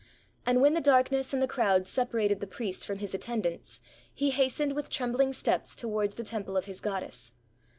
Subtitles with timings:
[0.47, 3.79] And when the darkness and the crowd separated the priest from his attendants,
[4.11, 7.33] he hastened with trembhng steps towards the temple of his goddess.